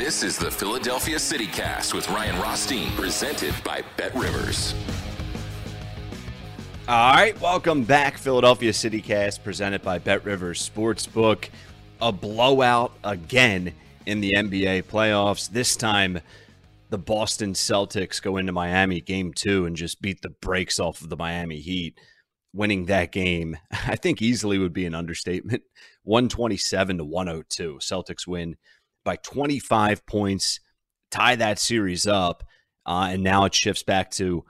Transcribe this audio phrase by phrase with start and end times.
[0.00, 4.74] This is the Philadelphia City Cast with Ryan Rothstein, presented by Bet Rivers.
[6.88, 11.50] All right, welcome back, Philadelphia City Cast, presented by Bet Rivers Sportsbook.
[12.00, 13.74] A blowout again
[14.06, 15.50] in the NBA playoffs.
[15.50, 16.20] This time,
[16.88, 21.10] the Boston Celtics go into Miami game two and just beat the brakes off of
[21.10, 22.00] the Miami Heat
[22.52, 25.62] winning that game, I think easily would be an understatement.
[26.04, 27.78] 127 to 102.
[27.80, 28.56] Celtics win
[29.04, 30.60] by 25 points,
[31.10, 32.44] tie that series up.
[32.86, 34.44] Uh, and now it shifts back to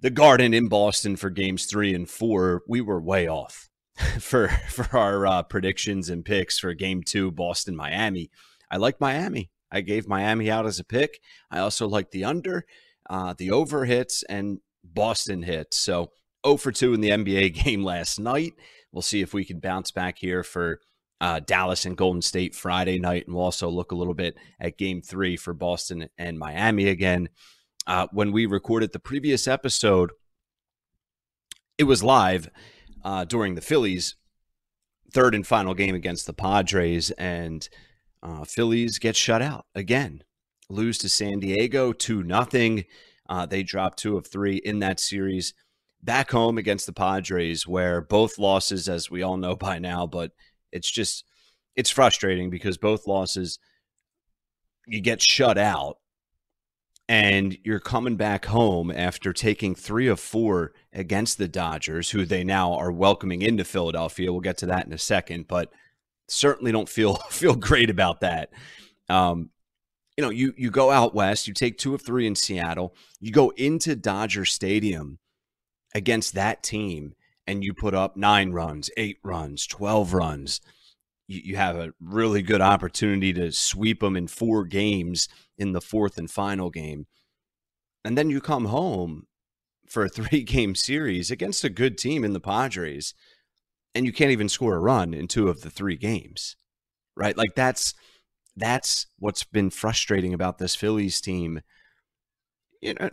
[0.00, 2.62] the Garden in Boston for games three and four.
[2.68, 3.68] We were way off
[4.18, 8.30] for for our uh, predictions and picks for game two, Boston, Miami.
[8.70, 9.50] I like Miami.
[9.70, 11.20] I gave Miami out as a pick.
[11.50, 12.66] I also like the under,
[13.08, 15.78] uh, the over hits, and Boston hits.
[15.78, 16.12] So
[16.44, 18.54] 0 for 2 in the NBA game last night.
[18.92, 20.80] We'll see if we can bounce back here for
[21.20, 23.26] uh, Dallas and Golden State Friday night.
[23.26, 27.28] And we'll also look a little bit at game three for Boston and Miami again.
[27.86, 30.12] Uh, when we recorded the previous episode,
[31.78, 32.48] it was live
[33.04, 34.16] uh, during the Phillies'
[35.12, 37.10] third and final game against the Padres.
[37.12, 37.68] And
[38.22, 40.22] uh, Phillies get shut out again,
[40.68, 42.84] lose to San Diego 2 nothing.
[43.28, 45.54] Uh, they dropped two of three in that series
[46.02, 50.32] back home against the Padres, where both losses, as we all know by now, but
[50.72, 51.24] it's just
[51.76, 53.58] it's frustrating because both losses
[54.86, 55.98] you get shut out
[57.08, 62.44] and you're coming back home after taking three of four against the Dodgers, who they
[62.44, 64.30] now are welcoming into Philadelphia.
[64.30, 65.72] We'll get to that in a second, but
[66.28, 68.50] certainly don't feel feel great about that.
[69.08, 69.50] Um,
[70.16, 73.32] you know, you you go out west, you take two of three in Seattle, you
[73.32, 75.18] go into Dodger Stadium
[75.94, 77.14] against that team
[77.50, 80.60] and you put up nine runs, eight runs, 12 runs,
[81.26, 85.28] you, you have a really good opportunity to sweep them in four games
[85.58, 87.08] in the fourth and final game.
[88.04, 89.26] And then you come home
[89.88, 93.14] for a three game series against a good team in the Padres,
[93.96, 96.54] and you can't even score a run in two of the three games.
[97.16, 97.36] Right?
[97.36, 97.94] Like that's
[98.56, 101.62] that's what's been frustrating about this Phillies team.
[102.80, 103.10] You know,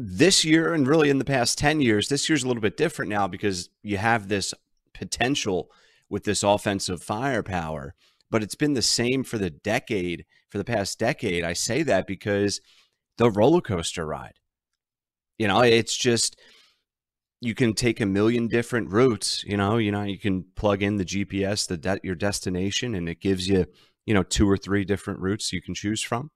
[0.00, 3.10] this year and really in the past 10 years, this year's a little bit different
[3.10, 4.54] now because you have this
[4.94, 5.72] potential
[6.08, 7.96] with this offensive firepower,
[8.30, 11.42] but it's been the same for the decade, for the past decade.
[11.42, 12.60] I say that because
[13.16, 14.34] the roller coaster ride.
[15.36, 16.38] You know, it's just
[17.40, 20.96] you can take a million different routes, you know, you know, you can plug in
[20.96, 23.66] the GPS, the de- your destination and it gives you,
[24.06, 26.30] you know, two or three different routes you can choose from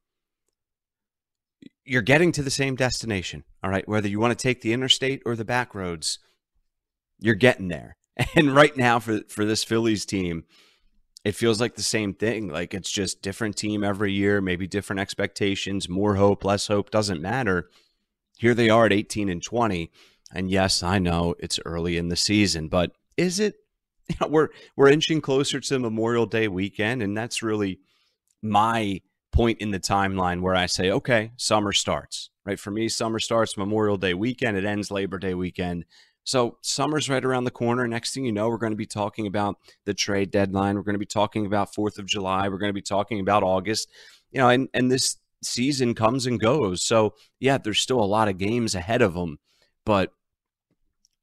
[1.85, 3.45] you're getting to the same destination.
[3.63, 3.87] All right.
[3.89, 6.19] Whether you want to take the interstate or the back roads,
[7.19, 7.97] you're getting there.
[8.37, 10.45] And right now for for this Phillies team,
[11.25, 12.49] it feels like the same thing.
[12.49, 17.23] Like it's just different team every year, maybe different expectations, more hope, less hope, doesn't
[17.23, 17.71] matter.
[18.39, 19.91] Here they are at 18 and 20.
[20.35, 23.55] And yes, I know it's early in the season, but is it?
[24.11, 27.79] You know, we're we're inching closer to Memorial Day weekend, and that's really
[28.43, 29.01] my
[29.33, 32.31] point in the timeline where I say, okay, summer starts.
[32.45, 34.57] Right for me, summer starts Memorial Day weekend.
[34.57, 35.85] It ends Labor Day weekend.
[36.25, 37.87] So summer's right around the corner.
[37.89, 39.57] Next thing you know, we're going to be talking about
[39.87, 40.77] the trade deadline.
[40.77, 42.49] We're going to be talking about Fourth of July.
[42.49, 43.89] We're going to be talking about August.
[44.31, 46.83] You know, and and this season comes and goes.
[46.83, 49.39] So yeah, there's still a lot of games ahead of them,
[49.85, 50.13] but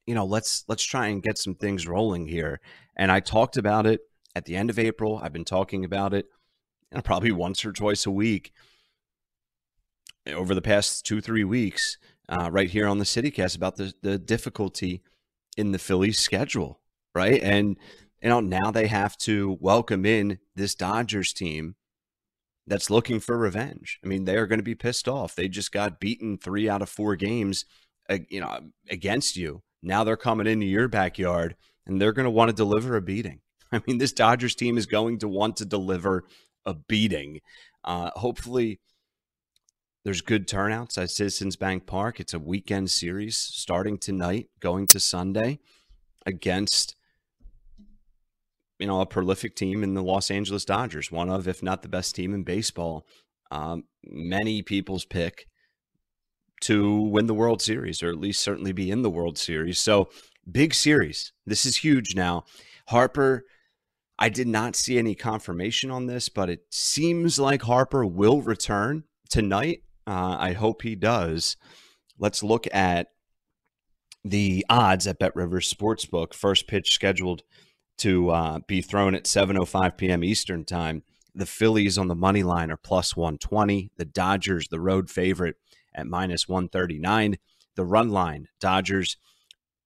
[0.06, 2.60] you know, let's let's try and get some things rolling here.
[2.96, 4.00] And I talked about it
[4.34, 5.20] at the end of April.
[5.22, 6.26] I've been talking about it
[6.96, 8.52] know, probably once or twice a week
[10.26, 11.96] over the past two three weeks
[12.28, 15.02] uh, right here on the CityCast about the the difficulty
[15.56, 16.80] in the Phillies schedule,
[17.14, 17.42] right?
[17.42, 17.76] And
[18.22, 21.76] you know now they have to welcome in this Dodgers team
[22.66, 23.98] that's looking for revenge.
[24.04, 25.34] I mean, they are going to be pissed off.
[25.34, 27.64] They just got beaten three out of four games,
[28.08, 29.62] uh, you know, against you.
[29.82, 33.40] Now they're coming into your backyard and they're going to want to deliver a beating.
[33.72, 36.24] I mean, this Dodgers team is going to want to deliver
[36.66, 37.40] a beating.
[37.84, 38.80] Uh, hopefully,
[40.04, 42.20] there's good turnouts at Citizens Bank Park.
[42.20, 45.58] It's a weekend series starting tonight, going to Sunday
[46.26, 46.96] against
[48.78, 51.88] you know a prolific team in the Los Angeles Dodgers, one of if not the
[51.88, 53.06] best team in baseball.
[53.50, 55.46] Um, many people's pick
[56.62, 59.78] to win the World Series, or at least certainly be in the World Series.
[59.78, 60.08] So
[60.50, 61.32] big series.
[61.46, 62.44] This is huge now.
[62.88, 63.44] Harper.
[64.20, 69.04] I did not see any confirmation on this, but it seems like Harper will return
[69.30, 71.56] tonight uh, I hope he does.
[72.18, 73.08] Let's look at
[74.24, 76.34] the odds at Bet Rivers Sportsbook.
[76.34, 77.42] First pitch scheduled
[77.98, 80.24] to uh, be thrown at 7:05 p.m.
[80.24, 81.04] Eastern Time.
[81.32, 83.92] The Phillies on the money line are plus 120.
[83.96, 85.54] The Dodgers, the road favorite,
[85.94, 87.36] at minus 139.
[87.76, 89.16] The run line, Dodgers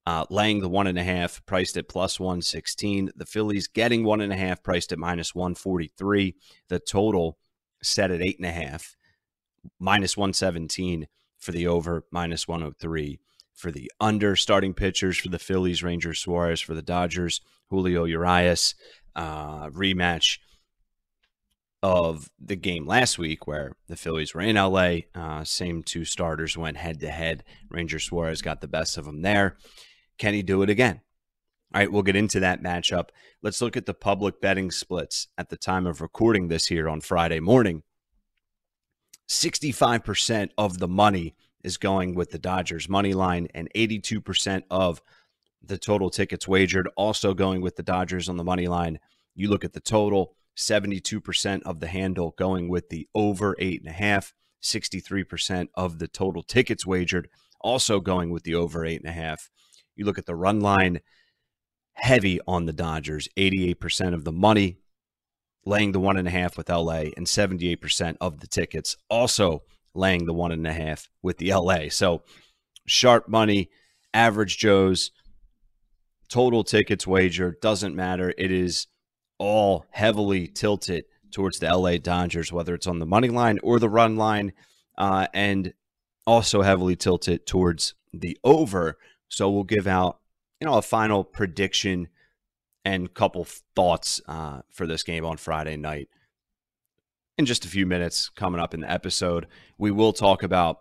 [0.07, 3.11] uh, laying the one and a half, priced at plus 116.
[3.17, 6.35] The Phillies getting one and a half, priced at minus 143.
[6.69, 7.39] The total
[7.83, 8.97] set at eight and a half
[9.79, 11.07] minus 117
[11.39, 13.19] for the over, minus 103
[13.55, 14.37] for the under.
[14.37, 17.41] Starting pitchers for the Phillies, Ranger Suarez for the Dodgers,
[17.71, 18.75] Julio Urias,
[19.17, 20.39] uh, rematch
[21.83, 25.01] of the game last week where the Phillies were in LA.
[25.15, 27.45] Uh, same two starters went head to head.
[27.69, 29.57] Ranger Suarez got the best of them there.
[30.19, 31.01] Can he do it again?
[31.75, 33.09] All right, we'll get into that matchup.
[33.43, 37.01] Let's look at the public betting splits at the time of recording this here on
[37.01, 37.83] Friday morning.
[39.29, 41.35] 65% of the money
[41.65, 45.03] is going with the Dodgers money line, and 82% of
[45.63, 49.01] the total tickets wagered also going with the Dodgers on the money line.
[49.35, 53.89] You look at the total, 72% of the handle going with the over eight and
[53.89, 54.33] a half,
[54.63, 57.29] 63% of the total tickets wagered
[57.61, 59.51] also going with the over eight and a half.
[59.97, 61.01] You look at the run line,
[61.95, 64.79] heavy on the Dodgers, 88% of the money
[65.67, 69.63] laying the one and a half with LA, and 78% of the tickets also
[69.95, 71.89] laying the one and a half with the LA.
[71.89, 72.23] So
[72.87, 73.71] sharp money,
[74.13, 75.11] average Joe's,
[76.29, 78.35] total tickets wager, doesn't matter.
[78.37, 78.87] It is
[79.39, 83.89] all heavily tilted towards the LA Dodgers, whether it's on the money line or the
[83.89, 84.53] run line,
[84.97, 85.73] uh, and
[86.27, 88.97] also heavily tilted towards the over.
[89.29, 90.21] So we'll give out,
[90.61, 92.09] you know, a final prediction
[92.85, 96.09] and couple thoughts uh, for this game on Friday night.
[97.37, 99.47] In just a few minutes, coming up in the episode,
[99.79, 100.79] we will talk about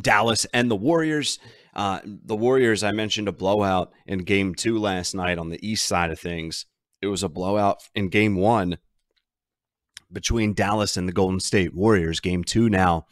[0.00, 1.38] Dallas and the Warriors.
[1.74, 5.86] Uh, the Warriors, I mentioned a blowout in game two last night on the east
[5.86, 6.66] side of things.
[7.02, 8.78] It was a blowout in game one
[10.10, 12.20] between Dallas and the Golden State Warriors.
[12.20, 13.06] Game two now,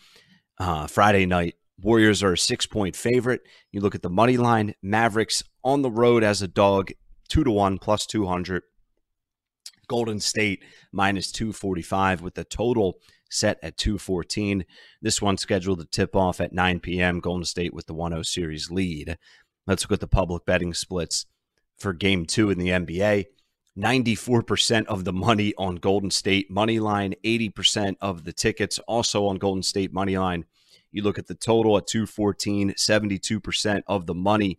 [0.58, 1.56] uh, Friday night.
[1.80, 3.42] Warriors are a six point favorite.
[3.70, 6.92] You look at the money line, Mavericks on the road as a dog
[7.28, 8.62] two to one plus 200.
[9.88, 12.98] Golden State minus 245 with the total
[13.30, 14.64] set at 214.
[15.00, 17.20] This one scheduled to tip off at 9 p.m.
[17.20, 19.16] Golden State with the 1 0 series lead.
[19.66, 21.26] Let's look at the public betting splits
[21.78, 23.26] for game two in the NBA.
[23.76, 29.36] 94% of the money on Golden State money line, 80% of the tickets also on
[29.36, 30.46] Golden State money line.
[30.96, 34.58] You look at the total at 214, 72% of the money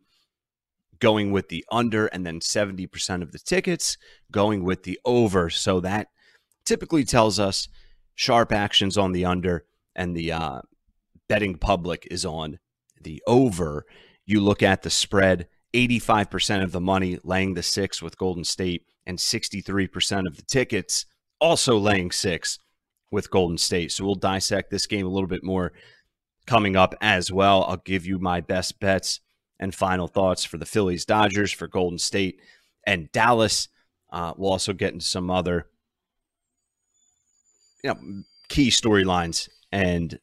[1.00, 3.98] going with the under, and then 70% of the tickets
[4.32, 5.50] going with the over.
[5.50, 6.10] So that
[6.64, 7.68] typically tells us
[8.14, 9.66] sharp actions on the under
[9.96, 10.62] and the uh,
[11.28, 12.60] betting public is on
[13.02, 13.88] the over,
[14.28, 18.84] you look at the spread 85% of the money laying the six with Golden State,
[19.08, 21.08] and 63% of the tickets
[21.42, 22.60] also laying six
[23.10, 23.92] with Golden State.
[23.92, 25.74] So we'll dissect this game a little bit more
[26.48, 27.64] coming up as well.
[27.66, 29.20] I'll give you my best bets
[29.60, 32.40] and final thoughts for the Phillies, Dodgers, for Golden State,
[32.86, 33.68] and Dallas.
[34.12, 35.68] Uh, we'll also get into some other
[37.84, 40.20] you know, key storylines and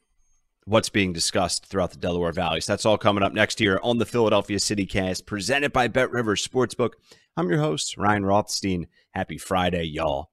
[0.65, 2.59] what's being discussed throughout the Delaware Valley.
[2.59, 6.11] So That's all coming up next year on the Philadelphia City Cast, presented by Bet
[6.11, 6.91] Rivers Sportsbook.
[7.37, 8.87] I'm your host, Ryan Rothstein.
[9.11, 10.31] Happy Friday, y'all.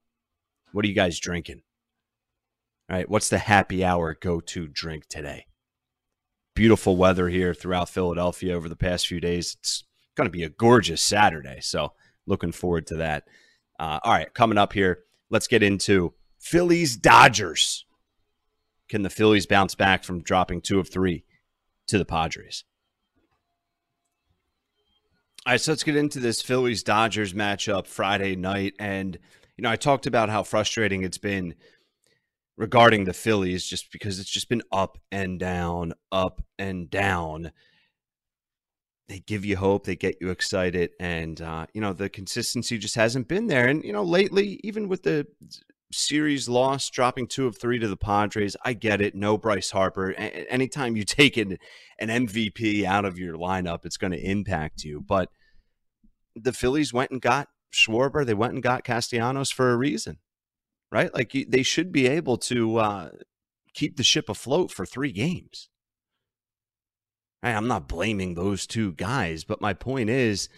[0.72, 1.62] What are you guys drinking?
[2.88, 5.46] All right, what's the happy hour go to drink today?
[6.54, 9.56] Beautiful weather here throughout Philadelphia over the past few days.
[9.60, 9.84] It's
[10.16, 11.92] going to be a gorgeous Saturday, so
[12.26, 13.24] looking forward to that.
[13.78, 17.86] Uh, all right, coming up here, let's get into Phillies Dodgers.
[18.88, 21.24] Can the Phillies bounce back from dropping two of three
[21.86, 22.64] to the Padres?
[25.46, 28.74] All right, so let's get into this Phillies Dodgers matchup Friday night.
[28.78, 29.18] And,
[29.56, 31.54] you know, I talked about how frustrating it's been
[32.56, 37.52] regarding the Phillies just because it's just been up and down, up and down.
[39.08, 42.94] They give you hope, they get you excited, and, uh, you know, the consistency just
[42.94, 43.66] hasn't been there.
[43.66, 45.26] And, you know, lately, even with the
[45.94, 48.56] series loss, dropping two of three to the Padres.
[48.64, 49.14] I get it.
[49.14, 50.10] No Bryce Harper.
[50.12, 51.58] A- anytime you take an,
[51.98, 55.00] an MVP out of your lineup, it's going to impact you.
[55.00, 55.30] But
[56.34, 58.24] the Phillies went and got Schwarber.
[58.24, 60.18] They went and got Castellanos for a reason,
[60.92, 61.12] right?
[61.12, 63.10] Like they should be able to uh,
[63.74, 65.68] keep the ship afloat for three games.
[67.42, 70.48] I'm not blaming those two guys, but my point is,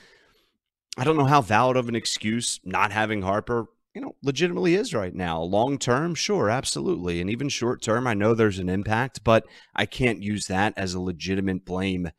[0.99, 4.93] I don't know how valid of an excuse not having Harper you know, legitimately is
[4.93, 5.41] right now.
[5.41, 7.21] Long term, sure, absolutely.
[7.21, 10.95] And even short term, I know there's an impact, but I can't use that as
[10.95, 12.11] a legitimate blame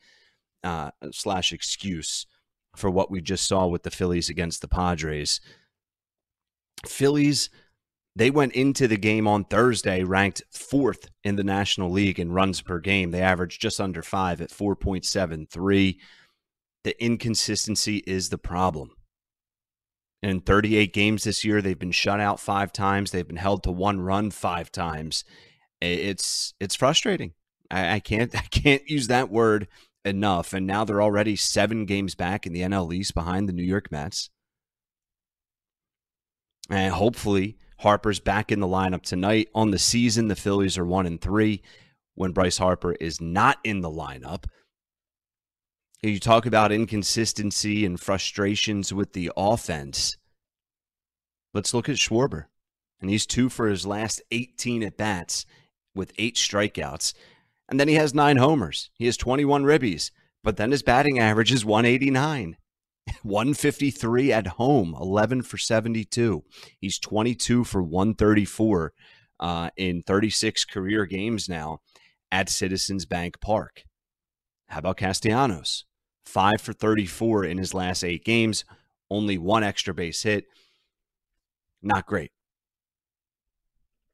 [0.64, 2.26] uh, slash excuse
[2.76, 5.42] for what we just saw with the Phillies against the Padres.
[6.88, 7.50] Phillies,
[8.16, 12.62] they went into the game on Thursday ranked fourth in the National League in runs
[12.62, 13.12] per game.
[13.12, 15.98] They averaged just under five at 4.73.
[16.86, 18.92] The inconsistency is the problem.
[20.24, 23.12] In 38 games this year, they've been shut out five times.
[23.12, 25.24] They've been held to one run five times.
[25.82, 27.34] It's it's frustrating.
[27.70, 29.68] I, I can't I can't use that word
[30.06, 30.54] enough.
[30.54, 33.92] And now they're already seven games back in the NL East behind the New York
[33.92, 34.30] Mets.
[36.70, 39.50] And hopefully Harper's back in the lineup tonight.
[39.54, 41.62] On the season, the Phillies are one and three.
[42.16, 44.46] When Bryce Harper is not in the lineup,
[46.02, 50.18] you talk about inconsistency and frustrations with the offense.
[51.54, 52.46] Let's look at Schwarber.
[53.02, 55.46] And he's two for his last 18 at bats
[55.94, 57.14] with eight strikeouts.
[57.68, 58.90] And then he has nine homers.
[58.94, 60.12] He has 21 ribbies.
[60.44, 62.58] But then his batting average is 189.
[63.24, 66.44] 153 at home, 11 for 72.
[66.80, 68.94] He's 22 for 134
[69.40, 71.80] uh, in 36 career games now
[72.32, 73.84] at Citizens Bank Park.
[74.68, 75.86] How about Castellanos?
[76.26, 78.66] Five for 34 in his last eight games,
[79.12, 80.46] only one extra base hit.
[81.84, 82.32] Not great.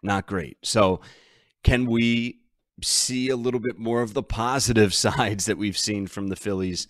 [0.04, 0.58] Not great.
[0.64, 1.00] So,
[1.64, 2.40] can we
[2.84, 6.88] see a little bit more of the positive sides that we've seen from the Phillies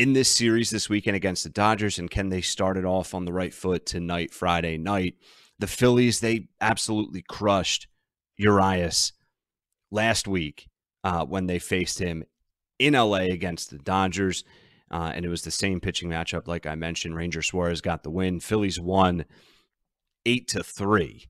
[0.00, 1.98] in this series this weekend against the Dodgers?
[1.98, 5.16] And can they start it off on the right foot tonight, Friday night?
[5.58, 7.86] The Phillies, they absolutely crushed
[8.38, 9.12] Urias
[9.90, 10.68] last week
[11.04, 12.24] uh, when they faced him
[12.78, 14.42] in LA against the Dodgers.
[14.90, 17.14] Uh, and it was the same pitching matchup, like I mentioned.
[17.14, 18.40] Ranger Suarez got the win.
[18.40, 19.26] Phillies won
[20.24, 21.26] eight to three.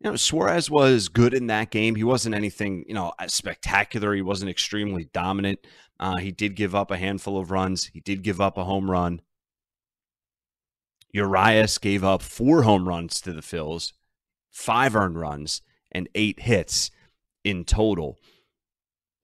[0.00, 1.96] You know, Suarez was good in that game.
[1.96, 4.14] He wasn't anything, you know, spectacular.
[4.14, 5.58] He wasn't extremely dominant.
[6.00, 7.86] Uh, he did give up a handful of runs.
[7.86, 9.20] He did give up a home run.
[11.12, 13.92] Urias gave up four home runs to the Phils,
[14.50, 16.90] five earned runs, and eight hits
[17.44, 18.18] in total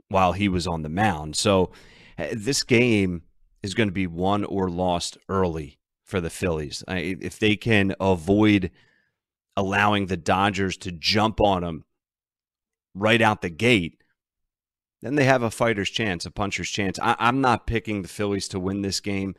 [0.09, 1.37] while he was on the mound.
[1.37, 1.71] So
[2.19, 3.23] uh, this game
[3.63, 6.83] is going to be won or lost early for the Phillies.
[6.89, 8.71] If they can avoid
[9.57, 11.85] allowing the Dodgers to jump on them
[12.95, 14.03] right out the gate,
[15.05, 16.99] then they have a fighter's chance, a puncher's chance.
[16.99, 19.35] I, am not picking the Phillies to win this game.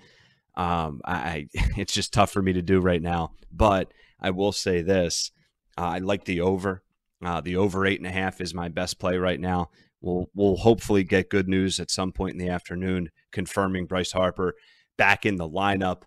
[0.53, 3.31] Um, I, it's just tough for me to do right now.
[3.51, 5.31] But I will say this:
[5.75, 6.84] uh, I like the over.
[7.24, 9.72] Uh, the over eight and a half is my best play right now.
[10.01, 14.53] We'll we'll hopefully get good news at some point in the afternoon confirming Bryce Harper
[15.00, 16.03] back in the lineup.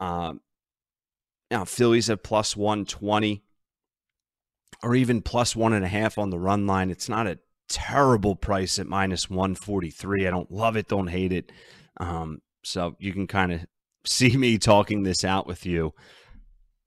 [0.00, 0.40] Um,
[1.48, 3.44] now Phillies at plus one twenty
[4.82, 6.90] or even plus one and a half on the run line.
[6.90, 10.26] It's not a terrible price at minus 143.
[10.26, 11.52] I don't love it, don't hate it.
[11.98, 13.66] Um, so you can kind of
[14.04, 15.92] see me talking this out with you.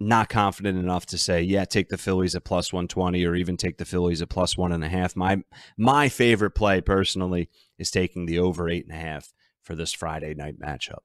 [0.01, 3.77] Not confident enough to say, yeah, take the Phillies at plus 120 or even take
[3.77, 5.13] the Phillies at plus one and a half.
[5.13, 5.41] My
[5.77, 10.33] my favorite play personally is taking the over eight and a half for this Friday
[10.33, 10.99] night matchup.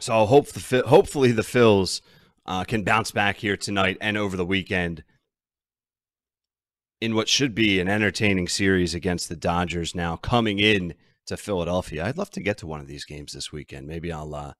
[0.00, 2.00] So hope the hopefully the Phils
[2.46, 5.04] uh, can bounce back here tonight and over the weekend
[7.04, 10.94] in what should be an entertaining series against the Dodgers now coming in
[11.26, 12.02] to Philadelphia.
[12.02, 13.86] I'd love to get to one of these games this weekend.
[13.86, 14.54] Maybe I'll uh,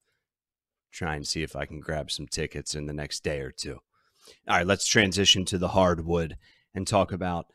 [0.93, 3.79] try and see if I can grab some tickets in the next day or two.
[4.47, 6.37] All right, let's transition to the hardwood
[6.75, 7.47] and talk about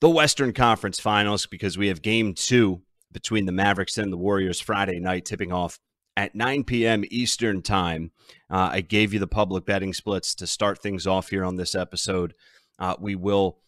[0.00, 4.60] the Western Conference Finals because we have game two between the Mavericks and the Warriors
[4.60, 5.80] Friday night, tipping off
[6.18, 7.02] at 9 p.m.
[7.10, 8.10] Eastern Time.
[8.50, 11.74] Uh, I gave you the public betting splits to start things off here on this
[11.74, 12.34] episode.
[12.78, 13.60] Uh, we will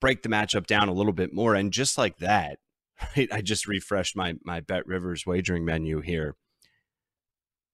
[0.00, 1.54] break the matchup down a little bit more.
[1.54, 2.58] And just like that,
[3.16, 6.36] right, I just refreshed my my Bet Rivers wagering menu here.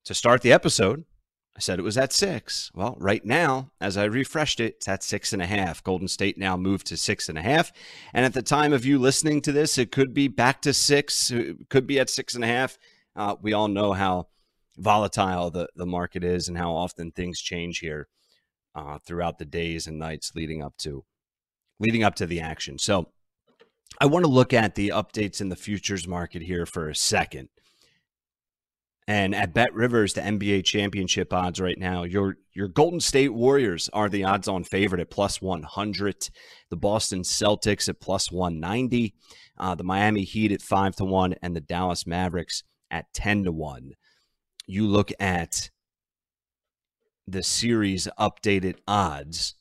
[0.06, 1.04] To start the episode,
[1.56, 2.70] I said it was at six.
[2.74, 5.84] Well, right now, as I refreshed it, it's at six and a half.
[5.84, 7.70] Golden State now moved to six and a half.
[8.14, 11.30] And at the time of you listening to this, it could be back to six,
[11.30, 12.78] it could be at six and a half.
[13.14, 14.28] Uh, we all know how
[14.78, 18.08] volatile the, the market is and how often things change here
[18.74, 21.04] uh, throughout the days and nights leading up to
[21.80, 22.78] leading up to the action.
[22.78, 23.08] So
[24.00, 27.48] I want to look at the updates in the futures market here for a second.
[29.08, 33.90] And at Bet Rivers, the NBA championship odds right now, your your Golden State Warriors
[33.92, 36.28] are the odds on favorite at plus 100.
[36.68, 39.14] The Boston Celtics at plus 190.
[39.58, 41.34] Uh, the Miami Heat at 5 to 1.
[41.42, 43.94] And the Dallas Mavericks at 10 to 1.
[44.66, 45.70] You look at
[47.26, 49.56] the series updated odds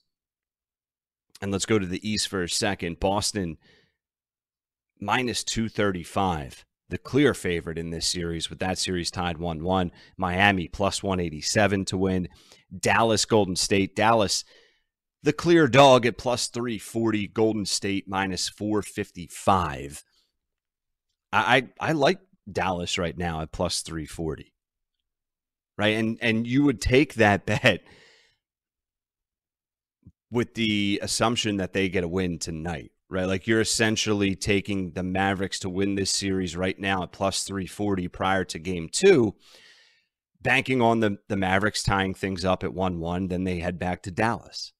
[1.41, 3.00] and let's go to the East for a second.
[3.00, 3.58] Boston
[5.00, 9.92] minus 235, the clear favorite in this series, with that series tied 1 1.
[10.18, 12.27] Miami plus 187 to win.
[12.77, 13.96] Dallas, Golden State.
[13.96, 14.44] Dallas,
[15.24, 17.27] the clear dog at plus 340.
[17.27, 20.03] Golden State minus 455.
[21.31, 22.20] I, I, like
[22.51, 24.51] Dallas right now at plus 340.
[25.77, 25.96] Right.
[25.96, 27.83] And and you would take that bet
[30.31, 33.25] with the assumption that they get a win tonight, right?
[33.25, 38.07] Like you're essentially taking the Mavericks to win this series right now at plus 340
[38.09, 39.35] prior to game two,
[40.42, 43.27] banking on the, the Mavericks tying things up at 1 1.
[43.27, 44.74] Then they head back to Dallas,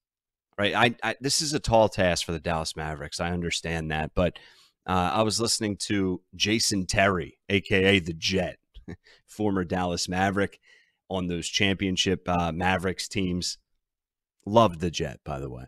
[0.57, 0.75] right?
[0.75, 3.19] I, I, This is a tall task for the Dallas Mavericks.
[3.19, 4.12] I understand that.
[4.13, 4.38] But
[4.85, 8.57] uh, I was listening to Jason Terry, AKA the Jet,
[9.27, 10.59] former Dallas Maverick,
[11.09, 13.57] on those championship uh, Mavericks teams
[14.49, 15.65] Loved the Jet, by the way.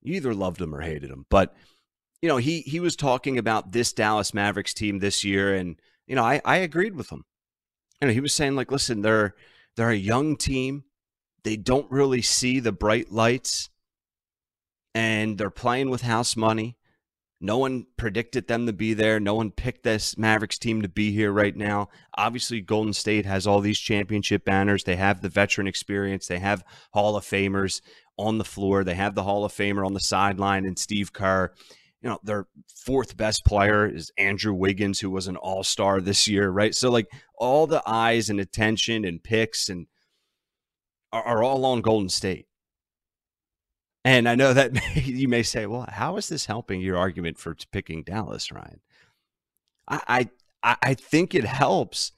[0.00, 1.26] You either loved him or hated him.
[1.28, 1.54] But,
[2.22, 6.14] you know, he he was talking about this Dallas Mavericks team this year, and, you
[6.14, 7.24] know, I, I agreed with him.
[8.00, 9.34] You know, he was saying, like, listen, they're
[9.76, 10.84] they're a young team.
[11.42, 13.70] They don't really see the bright lights,
[14.94, 16.77] and they're playing with house money.
[17.40, 19.20] No one predicted them to be there.
[19.20, 21.88] No one picked this Mavericks team to be here right now.
[22.16, 24.82] Obviously, Golden State has all these championship banners.
[24.82, 26.26] They have the veteran experience.
[26.26, 27.80] They have Hall of Famers
[28.18, 28.82] on the floor.
[28.82, 31.52] They have the Hall of Famer on the sideline and Steve Kerr.
[32.02, 32.46] You know, their
[32.84, 36.74] fourth best player is Andrew Wiggins, who was an all star this year, right?
[36.74, 39.86] So, like, all the eyes and attention and picks and
[41.12, 42.47] are, are all on Golden State.
[44.08, 44.72] And I know that
[45.06, 48.80] you may say, well, how is this helping your argument for picking Dallas, Ryan?
[49.86, 50.30] I,
[50.62, 52.12] I, I think it helps.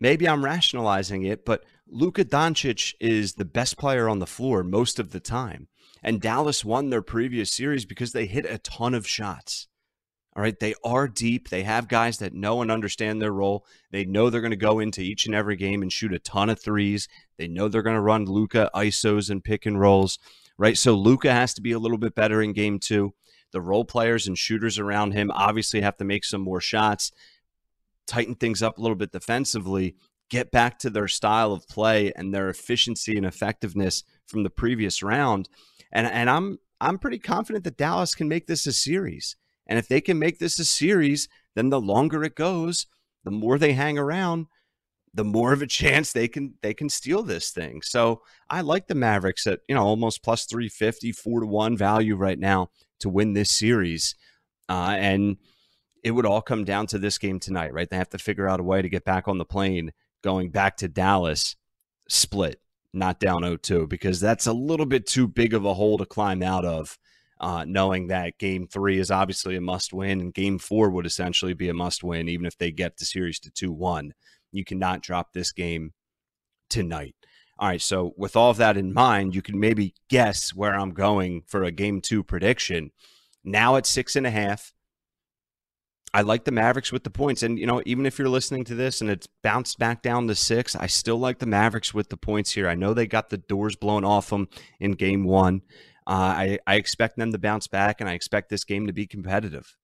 [0.00, 5.00] Maybe I'm rationalizing it, but Luka Doncic is the best player on the floor most
[5.00, 5.66] of the time.
[6.04, 9.66] And Dallas won their previous series because they hit a ton of shots.
[10.36, 10.58] All right.
[10.58, 11.48] They are deep.
[11.48, 13.66] They have guys that know and understand their role.
[13.90, 16.48] They know they're going to go into each and every game and shoot a ton
[16.48, 17.08] of threes.
[17.38, 20.20] They know they're going to run Luka ISOs and pick and rolls
[20.58, 20.76] right?
[20.76, 23.14] So Luka has to be a little bit better in game two.
[23.52, 27.12] The role players and shooters around him obviously have to make some more shots,
[28.06, 29.96] tighten things up a little bit defensively,
[30.28, 35.02] get back to their style of play and their efficiency and effectiveness from the previous
[35.02, 35.48] round.
[35.92, 39.36] And and I'm I'm pretty confident that Dallas can make this a series.
[39.66, 42.86] And if they can make this a series, then the longer it goes,
[43.24, 44.46] the more they hang around,
[45.14, 47.80] the more of a chance they can they can steal this thing.
[47.82, 52.16] So I like the Mavericks at you know almost plus 350, four to one value
[52.16, 54.16] right now to win this series,
[54.68, 55.36] uh, and
[56.02, 57.88] it would all come down to this game tonight, right?
[57.88, 60.76] They have to figure out a way to get back on the plane going back
[60.78, 61.56] to Dallas,
[62.08, 62.60] split.
[62.92, 66.42] not down 0-2 because that's a little bit too big of a hole to climb
[66.42, 66.98] out of.
[67.40, 71.52] Uh, knowing that game three is obviously a must win and game four would essentially
[71.52, 74.14] be a must win, even if they get the series to 2 1.
[74.54, 75.92] You cannot drop this game
[76.70, 77.14] tonight.
[77.58, 80.90] All right, so with all of that in mind, you can maybe guess where I'm
[80.90, 82.90] going for a game two prediction.
[83.44, 84.72] Now at six and a half,
[86.12, 87.42] I like the Mavericks with the points.
[87.42, 90.34] And, you know, even if you're listening to this and it's bounced back down to
[90.36, 92.68] six, I still like the Mavericks with the points here.
[92.68, 95.62] I know they got the doors blown off them in game one.
[96.06, 99.06] Uh, I, I expect them to bounce back, and I expect this game to be
[99.06, 99.76] competitive.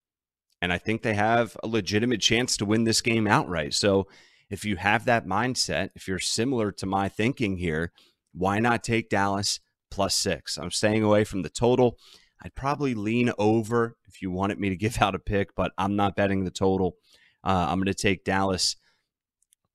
[0.63, 3.75] And I think they have a legitimate chance to win this game outright.
[3.75, 4.07] So
[4.51, 7.93] if you have that mindset, if you're similar to my thinking here,
[8.33, 9.61] why not take Dallas
[9.91, 10.59] plus six?
[10.59, 11.99] I'm staying away from the total.
[12.43, 15.97] I'd probably lean over if you wanted me to give out a pick, but I'm
[15.97, 16.97] not betting the total.
[17.45, 18.77] Uh, I'm going to take Dallas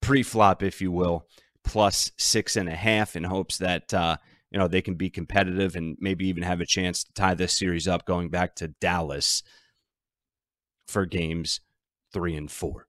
[0.01, 1.25] pre-flop, if you will,
[1.63, 4.17] plus six and a half in hopes that uh,
[4.51, 7.57] you know they can be competitive and maybe even have a chance to tie this
[7.57, 9.41] series up going back to Dallas
[10.87, 11.61] for games
[12.13, 12.87] three and four.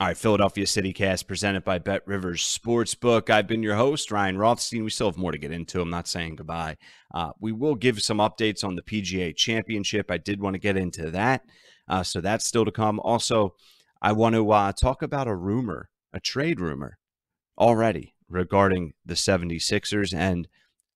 [0.00, 3.30] All right, Philadelphia City Cast presented by Bet Rivers Sportsbook.
[3.30, 4.84] I've been your host, Ryan Rothstein.
[4.84, 5.80] We still have more to get into.
[5.80, 6.76] I'm not saying goodbye.
[7.12, 10.08] Uh, we will give some updates on the PGA Championship.
[10.08, 11.42] I did want to get into that.
[11.88, 13.00] Uh, so that's still to come.
[13.00, 13.56] Also,
[14.00, 16.98] I want to uh, talk about a rumor, a trade rumor
[17.58, 20.46] already regarding the 76ers and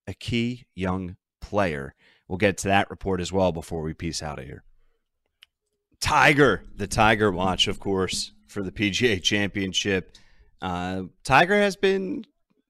[0.07, 1.97] a key young player.
[2.29, 4.62] We'll get to that report as well before we peace out of here.
[5.99, 10.17] Tiger, the Tiger Watch, of course for the PGA Championship.
[10.61, 12.25] Uh, Tiger has been,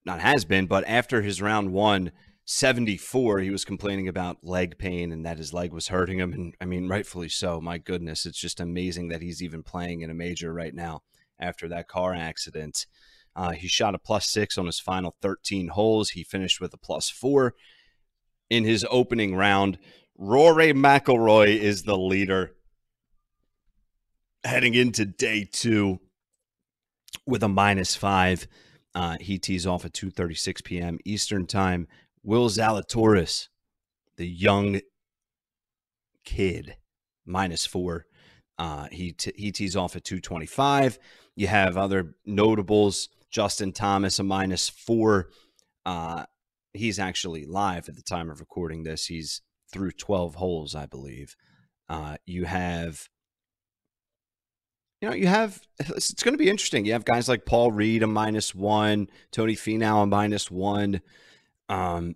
[0.06, 2.12] not has been, but after his round one,
[2.44, 6.32] 74, he was complaining about leg pain and that his leg was hurting him.
[6.32, 7.60] And I mean, rightfully so.
[7.60, 11.02] My goodness, it's just amazing that he's even playing in a major right now
[11.38, 12.86] after that car accident.
[13.34, 16.10] Uh, he shot a plus six on his final 13 holes.
[16.10, 17.54] He finished with a plus four
[18.50, 19.78] in his opening round.
[20.18, 22.52] Rory McIlroy is the leader
[24.44, 26.00] heading into day two
[27.26, 28.46] with a minus five.
[28.94, 30.98] Uh, he tees off at 2.36 p.m.
[31.04, 31.88] Eastern time.
[32.22, 33.48] Will Zalatoris,
[34.16, 34.80] the young
[36.24, 36.76] kid,
[37.24, 38.06] minus four.
[38.58, 40.98] Uh, he, t- he tees off at 225.
[41.34, 43.08] You have other notables.
[43.30, 45.30] Justin Thomas, a minus four.
[45.86, 46.26] Uh,
[46.74, 49.06] he's actually live at the time of recording this.
[49.06, 49.40] He's
[49.72, 51.34] through 12 holes, I believe.
[51.88, 53.08] Uh, you have
[55.02, 56.86] you know, you have it's going to be interesting.
[56.86, 61.00] You have guys like Paul Reed a minus one, Tony Finau a minus one.
[61.68, 62.14] Um,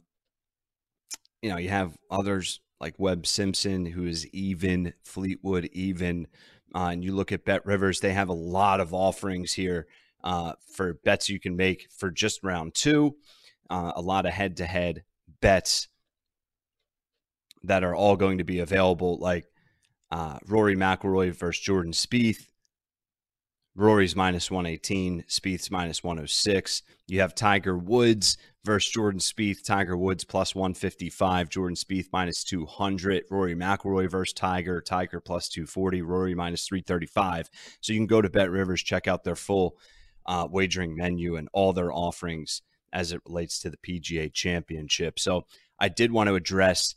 [1.43, 6.29] you know, you have others like Webb Simpson who is even, Fleetwood even,
[6.77, 9.89] uh, and you look at Bet Rivers, they have a lot of offerings here
[10.23, 13.17] uh, for bets you can make for just round two.
[13.69, 15.03] Uh, a lot of head-to-head
[15.41, 15.89] bets
[17.65, 19.45] that are all going to be available, like
[20.13, 22.47] uh, Rory McIlroy versus Jordan Spieth,
[23.77, 26.83] Rory's minus 118, Spieth's minus 106.
[27.09, 29.63] You have Tiger Woods versus Jordan Spieth.
[29.63, 33.25] Tiger Woods plus 155, Jordan Spieth minus 200.
[33.31, 34.81] Rory McIlroy versus Tiger.
[34.81, 37.51] Tiger plus 240, Rory minus 335.
[37.83, 39.77] So you can go to Bet Rivers, check out their full
[40.25, 42.63] uh, wagering menu and all their offerings
[42.95, 45.19] as it relates to the PGA Championship.
[45.19, 45.45] So
[45.79, 46.95] I did want to address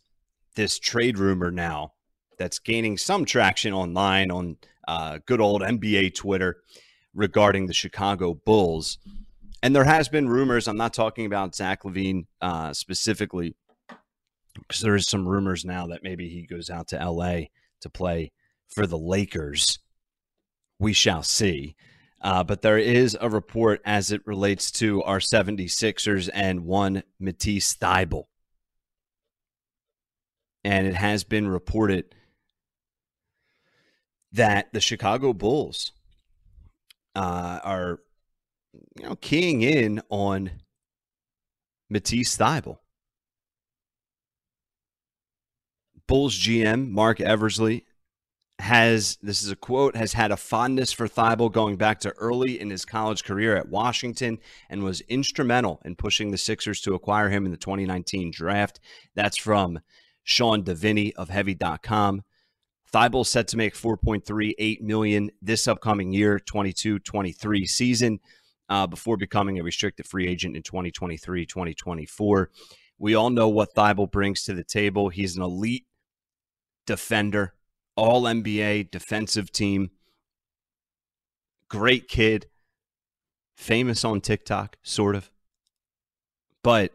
[0.55, 1.91] this trade rumor now
[2.37, 4.55] that's gaining some traction online on
[4.89, 6.58] uh, good old NBA Twitter
[7.13, 8.97] regarding the Chicago Bulls.
[9.62, 10.67] And there has been rumors.
[10.67, 13.56] I'm not talking about Zach LaVine uh, specifically,
[14.58, 17.41] because there is some rumors now that maybe he goes out to LA
[17.82, 18.32] to play
[18.67, 19.78] for the Lakers.
[20.80, 21.75] We shall see.
[22.21, 27.75] Uh, but there is a report as it relates to our 76ers and one Matisse
[27.75, 28.25] Thybulle.
[30.63, 32.15] And it has been reported
[34.31, 35.91] that the Chicago Bulls
[37.15, 37.99] uh, are,
[38.97, 40.51] you know, keying in on
[41.89, 42.79] Matisse Thybulle.
[46.07, 47.85] Bulls GM Marc Eversley
[48.59, 52.59] has this is a quote has had a fondness for Thybulle going back to early
[52.59, 54.37] in his college career at Washington
[54.69, 58.79] and was instrumental in pushing the Sixers to acquire him in the 2019 draft.
[59.15, 59.79] That's from
[60.23, 62.23] Sean Deveney of Heavy.com.
[62.91, 68.19] Thybulle set to make 4.38 million this upcoming year, 22-23 season,
[68.69, 72.47] uh, before becoming a restricted free agent in 2023-2024.
[72.97, 75.10] We all know what Thybulle brings to the table.
[75.10, 75.86] He's an elite
[76.86, 77.54] defender,
[77.95, 79.91] all NBA defensive team.
[81.69, 82.47] Great kid,
[83.56, 85.30] famous on TikTok, sort of.
[86.63, 86.93] But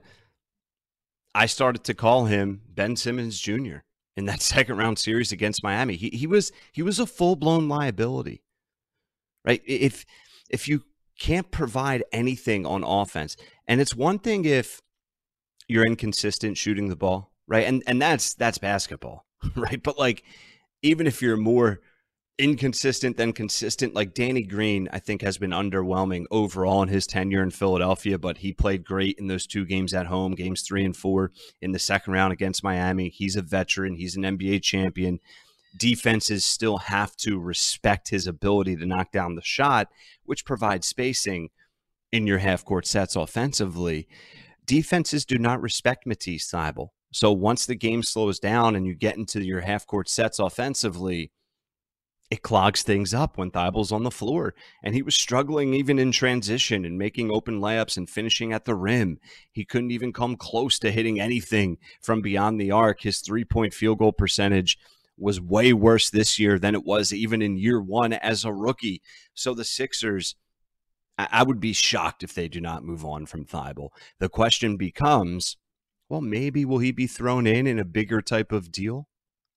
[1.34, 3.78] I started to call him Ben Simmons Jr.
[4.16, 5.96] in that second round series against Miami.
[5.96, 8.42] He he was he was a full blown liability.
[9.44, 9.62] Right?
[9.66, 10.04] If
[10.50, 10.84] if you
[11.18, 13.36] can't provide anything on offense,
[13.68, 14.80] and it's one thing if
[15.68, 17.66] you're inconsistent shooting the ball, right?
[17.66, 19.82] And and that's that's basketball, right?
[19.82, 20.24] But like
[20.82, 21.80] even if you're more
[22.38, 23.94] inconsistent than consistent.
[23.94, 28.38] Like Danny Green, I think has been underwhelming overall in his tenure in Philadelphia, but
[28.38, 31.78] he played great in those two games at home, games three and four in the
[31.78, 33.08] second round against Miami.
[33.08, 35.20] He's a veteran, he's an NBA champion.
[35.76, 39.88] Defenses still have to respect his ability to knock down the shot,
[40.24, 41.50] which provides spacing
[42.12, 44.06] in your half court sets offensively.
[44.66, 46.90] Defenses do not respect Matisse Thybulle.
[47.12, 51.32] So once the game slows down and you get into your half court sets offensively,
[52.30, 54.54] it clogs things up when Thybulle's on the floor.
[54.82, 58.74] And he was struggling even in transition and making open layups and finishing at the
[58.74, 59.18] rim.
[59.52, 63.02] He couldn't even come close to hitting anything from beyond the arc.
[63.02, 64.78] His three point field goal percentage
[65.16, 69.02] was way worse this year than it was even in year one as a rookie.
[69.34, 70.34] So the Sixers,
[71.16, 73.90] I would be shocked if they do not move on from Thybulle.
[74.18, 75.56] The question becomes,
[76.08, 79.08] well, maybe will he be thrown in in a bigger type of deal?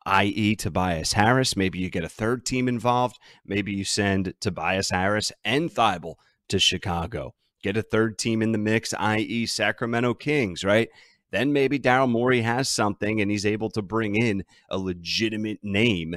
[0.08, 1.58] i.e., Tobias Harris.
[1.58, 3.20] Maybe you get a third team involved.
[3.46, 6.16] Maybe you send Tobias Harris and Thybulle
[6.48, 7.36] to Chicago.
[7.62, 10.90] Get a third team in the mix, i.e., Sacramento Kings, right?
[11.32, 16.16] Then maybe Daryl Morey has something and he's able to bring in a legitimate name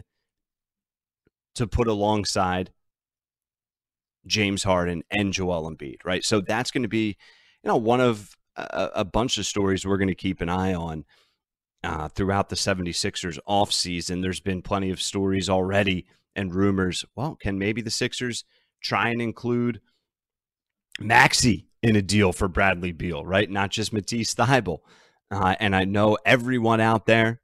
[1.57, 2.70] to put alongside
[4.24, 6.24] James Harden and Joel Embiid, right?
[6.24, 7.16] So that's going to be,
[7.64, 10.74] you know, one of a, a bunch of stories we're going to keep an eye
[10.74, 11.05] on
[11.83, 14.23] uh, throughout the 76ers offseason.
[14.23, 17.05] There's been plenty of stories already and rumors.
[17.16, 18.45] Well, can maybe the Sixers
[18.83, 19.81] try and include
[20.99, 23.51] Maxey in a deal for Bradley Beal, right?
[23.51, 24.81] Not just Matisse Thybulle.
[25.31, 27.40] Uh, and I know everyone out there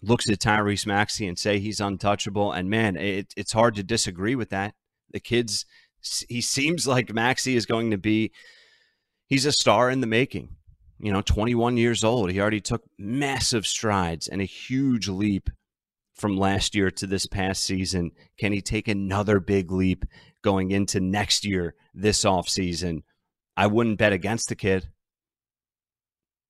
[0.00, 2.52] looks at Tyrese Maxey and say he's untouchable.
[2.52, 4.74] And man, it, it's hard to disagree with that.
[5.12, 5.64] The kids,
[6.28, 8.32] he seems like Maxey is going to be,
[9.28, 10.56] he's a star in the making
[11.02, 12.30] you know, 21 years old.
[12.30, 15.50] He already took massive strides and a huge leap
[16.14, 18.12] from last year to this past season.
[18.38, 20.04] Can he take another big leap
[20.42, 23.02] going into next year, this offseason?
[23.56, 24.88] I wouldn't bet against the kid.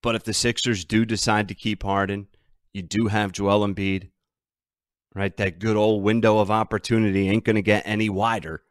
[0.03, 2.27] But if the Sixers do decide to keep Harden,
[2.75, 4.11] you do have Joel Embiid,
[5.15, 5.35] right?
[5.37, 8.62] That good old window of opportunity ain't going to get any wider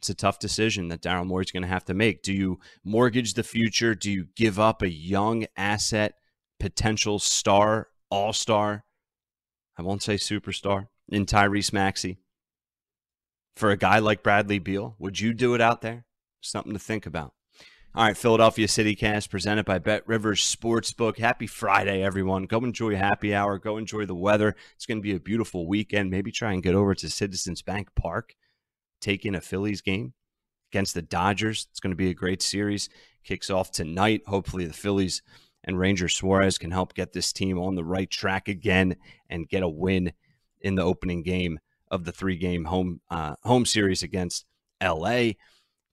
[0.00, 2.22] it's a tough decision that Daryl Morey's going to have to make.
[2.22, 3.94] Do you mortgage the future?
[3.94, 6.14] Do you give up a young asset,
[6.58, 8.84] potential star, all star?
[9.76, 12.16] I won't say superstar in Tyrese Maxey
[13.56, 14.96] for a guy like Bradley Beal.
[14.98, 16.06] Would you do it out there?
[16.40, 17.34] Something to think about.
[17.94, 21.18] All right, Philadelphia City Cast presented by Bet Rivers Sportsbook.
[21.18, 22.44] Happy Friday, everyone.
[22.44, 23.58] Go enjoy happy hour.
[23.58, 24.56] Go enjoy the weather.
[24.76, 26.10] It's going to be a beautiful weekend.
[26.10, 28.34] Maybe try and get over to Citizens Bank Park
[29.00, 30.14] taking a Phillies game
[30.70, 31.66] against the Dodgers.
[31.70, 32.88] It's going to be a great series.
[33.24, 34.22] Kicks off tonight.
[34.26, 35.22] Hopefully, the Phillies
[35.64, 38.96] and Ranger Suarez can help get this team on the right track again
[39.28, 40.12] and get a win
[40.60, 41.58] in the opening game
[41.90, 44.46] of the three game home uh, home series against
[44.82, 45.32] LA.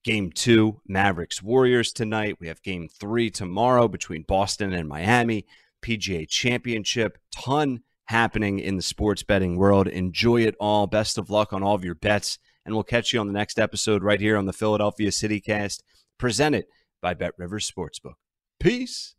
[0.04, 2.36] Game two, Mavericks Warriors tonight.
[2.40, 5.44] We have game three tomorrow between Boston and Miami.
[5.82, 7.18] PGA Championship.
[7.30, 9.86] Ton happening in the sports betting world.
[9.86, 10.86] Enjoy it all.
[10.86, 12.38] Best of luck on all of your bets
[12.68, 15.80] and we'll catch you on the next episode right here on the Philadelphia CityCast,
[16.18, 16.66] presented
[17.00, 18.16] by Bet Rivers Sportsbook.
[18.60, 19.14] Peace.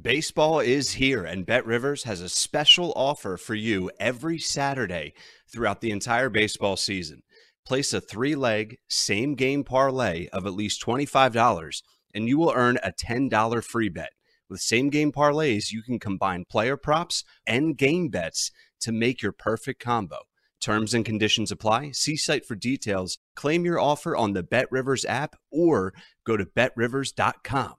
[0.00, 5.12] Baseball is here, and Bet Rivers has a special offer for you every Saturday
[5.52, 7.24] throughout the entire baseball season.
[7.66, 11.82] Place a three leg, same game parlay of at least $25,
[12.14, 14.12] and you will earn a $10 free bet.
[14.48, 19.32] With same game parlays, you can combine player props and game bets to make your
[19.32, 20.18] perfect combo.
[20.62, 21.90] Terms and conditions apply.
[21.90, 23.18] See site for details.
[23.34, 25.92] Claim your offer on the Bet Rivers app or
[26.24, 27.74] go to betrivers.com.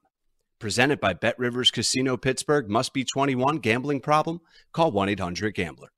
[0.59, 2.69] Presented by Bet Rivers Casino Pittsburgh.
[2.69, 3.57] Must be 21.
[3.57, 4.41] Gambling problem?
[4.73, 5.92] Call 1 800 Gambler.